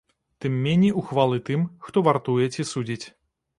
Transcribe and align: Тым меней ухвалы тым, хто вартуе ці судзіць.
Тым 0.43 0.53
меней 0.63 0.95
ухвалы 1.01 1.37
тым, 1.51 1.67
хто 1.89 2.05
вартуе 2.09 2.51
ці 2.53 2.69
судзіць. 2.73 3.03